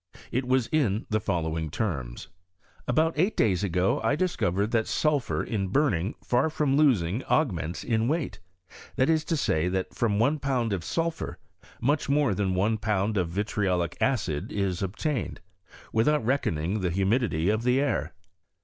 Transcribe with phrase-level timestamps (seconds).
[0.31, 2.27] It was in the loJ lowing terms:
[2.87, 8.07] About eig; fat dajs ago I diacorered that soj^or in bnming, far from losing, augments in
[8.07, 8.39] we%fat;
[8.97, 11.37] ^at is to sajy that from one pound of sulphur
[11.79, 15.39] much more than one pound of ritiiolic acid is obtained,
[15.93, 18.15] without reckoning the humidity of the air.